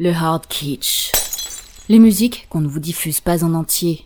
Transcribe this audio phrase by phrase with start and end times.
[0.00, 1.10] Le hard kitsch.
[1.88, 4.04] Les musiques qu'on ne vous diffuse pas en entier.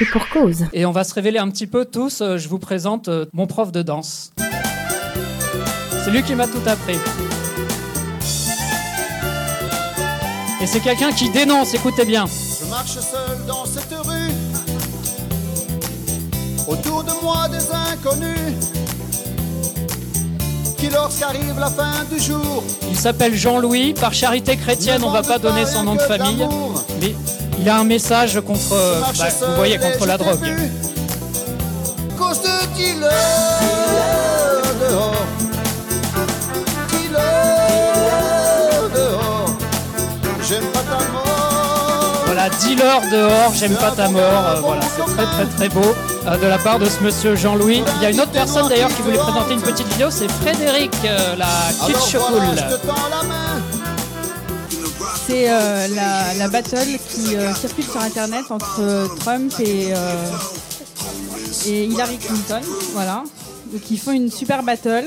[0.00, 0.66] Et pour cause.
[0.74, 2.20] Et on va se révéler un petit peu tous.
[2.20, 4.32] Euh, Je vous présente euh, mon prof de danse.
[6.04, 6.98] C'est lui qui m'a tout appris.
[10.60, 12.26] Et c'est quelqu'un qui dénonce, écoutez bien.
[12.26, 14.32] Je marche seul dans cette rue.
[16.66, 18.56] Autour de moi des inconnus.
[20.78, 22.62] Qui lorsqu'arrive la fin du jour.
[22.88, 23.94] Il s'appelle Jean-Louis.
[23.94, 26.46] Par charité chrétienne, on va pas donner son nom de famille.
[27.00, 27.16] Mais
[27.58, 28.76] il a un message contre,
[29.18, 30.38] bah, vous voyez, contre la drogue.
[32.16, 33.10] Cause de dealer
[34.88, 35.26] dehors?
[36.92, 39.50] Dealer dehors?
[40.48, 42.22] J'aime pas ta mort.
[42.26, 44.22] Voilà, dealer dehors, j'aime pas ta mort.
[44.22, 45.94] Euh, voilà, c'est très très très beau
[46.28, 47.82] euh, de la part de ce monsieur Jean-Louis.
[47.96, 50.92] Il y a une autre personne d'ailleurs qui voulait présenter une petite vidéo, c'est Frédéric,
[51.04, 52.56] euh, la Alors kitsch voilà, cool.
[52.70, 53.62] je te tends la main.
[55.26, 60.24] C'est euh, la, la battle qui euh, circule sur Internet entre Trump et, euh,
[61.66, 62.60] et Hillary Clinton.
[62.94, 63.24] Voilà.
[63.72, 65.04] Donc ils font une super battle.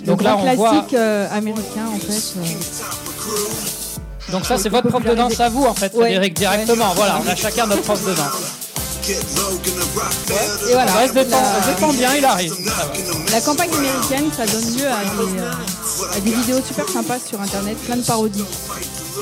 [0.00, 2.34] Le Donc là, on voit- classique euh, américain en fait.
[2.38, 4.32] euh.
[4.32, 6.04] Donc ça c'est votre prof de danse à vous en fait, Ouais.
[6.04, 6.94] Frédéric, directement.
[6.96, 8.63] Voilà, on a chacun notre prof de danse.
[9.06, 10.92] Et voilà.
[10.96, 12.52] Ouais, je défends, La- je défends bien, il arrive.
[12.54, 12.92] Ça va.
[13.32, 17.40] La campagne américaine, ça donne lieu à des, euh, à des vidéos super sympas sur
[17.40, 18.44] internet, plein de parodies.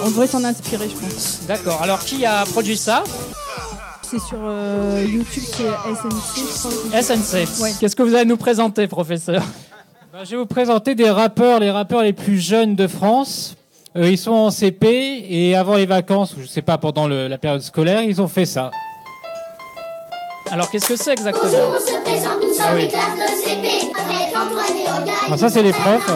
[0.04, 1.40] On devrait s'en inspirer, je pense.
[1.48, 3.02] D'accord, alors qui a produit ça
[4.08, 7.02] C'est sur euh, YouTube, c'est SNC, je crois.
[7.02, 7.60] SNC.
[7.62, 7.72] Ouais.
[7.80, 9.42] Qu'est-ce que vous allez nous présenter, professeur
[10.12, 13.56] Ben, je vais vous présenter des rappeurs, les rappeurs les plus jeunes de France.
[13.96, 17.26] Euh, ils sont en CP et avant les vacances, ou je sais pas, pendant le-
[17.28, 18.70] la période scolaire, ils ont fait ça.
[20.52, 21.50] Alors qu'est-ce que c'est exactement
[22.60, 22.88] Ah oui.
[25.26, 26.10] Alors ça, c'est les profs.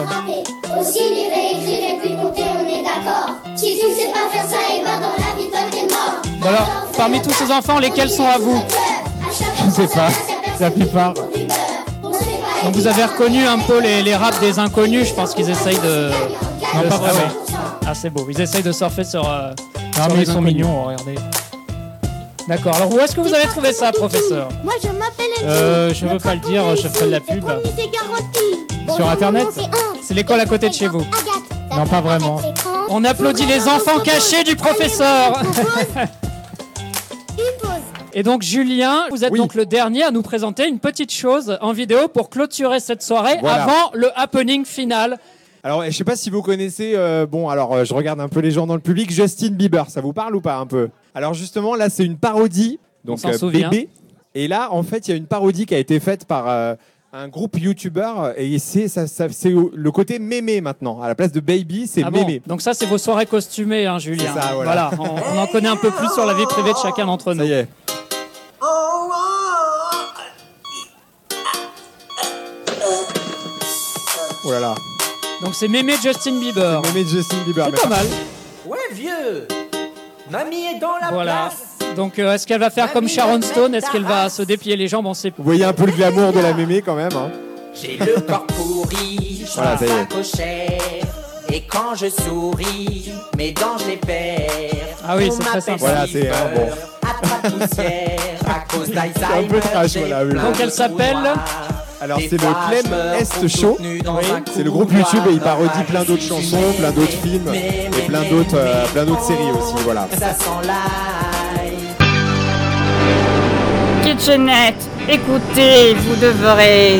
[0.79, 3.31] Aussi lire, écrire et puis compter, on est d'accord.
[3.55, 6.21] Si tu sais pas faire ça, et ben dans la vie, toi t'es mort.
[6.39, 8.61] Bon alors, parmi tous ces enfants, lesquels sont à vous
[9.65, 10.09] Je sais pas,
[10.59, 11.13] la plupart.
[11.15, 15.79] Donc vous avez reconnu un peu les, les raps des inconnus, je pense qu'ils essayent
[15.79, 16.11] de...
[16.75, 17.31] Non, de- pas vraiment.
[17.87, 19.27] Ah c'est beau, ils essayent de surfer sur...
[19.27, 19.49] euh,
[19.97, 20.53] Non, sur mais les ils sont inconnus.
[20.53, 21.15] mignons, regardez.
[22.47, 24.47] D'accord, alors où est-ce que vous avez trouvé ça, professeur?
[24.63, 27.43] Moi je m'appelle Euh, je veux pas le dire, je ferai de la pub.
[28.95, 29.47] Sur Internet
[30.01, 31.05] C'est l'école à côté de chez vous.
[31.75, 32.39] Non, pas vraiment.
[32.89, 35.41] On applaudit les enfants cachés du professeur
[38.13, 39.39] Et donc Julien, vous êtes Oui.
[39.39, 43.37] donc le dernier à nous présenter une petite chose en vidéo pour clôturer cette soirée
[43.41, 43.63] Voilà.
[43.63, 45.17] avant le happening final.
[45.67, 48.39] Alors, je sais pas si vous connaissez, euh, bon, alors euh, je regarde un peu
[48.39, 50.87] les gens dans le public, Justin Bieber, ça vous parle ou pas un peu?
[51.13, 53.67] Alors justement, là, c'est une parodie, donc s'en souvient.
[53.69, 53.89] bébé.
[54.33, 56.75] Et là, en fait, il y a une parodie qui a été faite par euh,
[57.11, 61.01] un groupe YouTuber et c'est ça, ça- le côté mémé maintenant.
[61.01, 62.41] À la place de baby, c'est Ah bon mémé.
[62.47, 64.33] Donc ça c'est vos soirées costumées, hein, Julien.
[64.33, 64.89] Ça, voilà.
[64.97, 67.41] on, on en connaît un peu plus sur la vie privée de chacun d'entre nous.
[67.41, 67.67] Ça y est.
[74.45, 74.75] Oh là là,
[75.43, 76.81] Donc c'est mémé Justin Bieber.
[76.93, 77.67] mémé Justin Bieber.
[77.73, 78.05] C'est pas mal.
[78.65, 79.47] Ouais, vieux
[80.29, 81.49] Mamie est dans la Voilà.
[81.77, 83.73] place Donc euh, est-ce qu'elle va faire comme Sharon Stone?
[83.75, 86.33] Est-ce qu'elle va se déplier les jambes On sait Vous voyez un peu le glamour
[86.33, 87.13] de la mémé quand même.
[87.15, 87.31] hein.
[87.73, 89.77] J'ai le corps pourri, je Voilà.
[91.53, 94.97] Et quand je souris, mes dents je les perds.
[95.07, 95.77] Ah oui, c'est très sympa.
[95.79, 96.69] Voilà, c'est, Silver, hein, bon.
[98.49, 99.13] à cause d'Alzheimer.
[99.15, 100.31] C'est un peu trash, j'ai voilà, oui.
[100.31, 101.17] plein Donc elle s'appelle.
[101.99, 103.77] Alors c'est le Clem Est Show.
[103.79, 104.01] Oui,
[104.53, 108.23] C'est le groupe YouTube et il parodie plein d'autres chansons, plein d'autres films et plein
[108.29, 109.73] d'autres euh, plein d'autres séries aussi.
[109.83, 110.07] Voilà.
[110.11, 111.73] Ça sent l'ail.
[114.03, 116.99] Kitchenette, écoutez, vous devrez.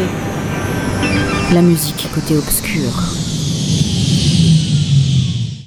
[1.54, 2.92] La musique côté obscur.